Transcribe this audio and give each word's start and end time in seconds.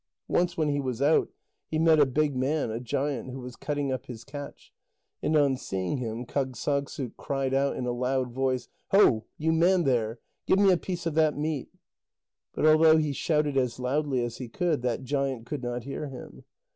Once 0.27 0.57
when 0.57 0.67
he 0.67 0.79
was 0.79 0.99
out, 0.99 1.29
he 1.67 1.77
met 1.77 1.99
a 1.99 2.07
big 2.07 2.35
man, 2.35 2.71
a 2.71 2.79
giant, 2.79 3.29
who 3.29 3.39
was 3.39 3.55
cutting 3.55 3.91
up 3.91 4.07
his 4.07 4.23
catch, 4.23 4.73
and 5.21 5.35
on 5.37 5.55
seeing 5.55 5.97
him, 5.97 6.25
Kâgssagssuk 6.25 7.11
cried 7.17 7.53
out 7.53 7.75
in 7.75 7.85
a 7.85 7.91
loud 7.91 8.31
voice: 8.31 8.67
"Ho, 8.87 9.25
you 9.37 9.51
man 9.53 9.83
there, 9.83 10.17
give 10.47 10.57
me 10.57 10.71
a 10.71 10.75
piece 10.77 11.05
of 11.05 11.13
that 11.13 11.37
meat!" 11.37 11.69
But 12.51 12.65
although 12.65 12.97
he 12.97 13.13
shouted 13.13 13.57
as 13.57 13.79
loudly 13.79 14.23
as 14.23 14.37
he 14.37 14.49
could, 14.49 14.81
that 14.81 15.03
giant 15.03 15.45
could 15.45 15.61
not 15.61 15.83
hear 15.83 16.07
him. 16.07 16.45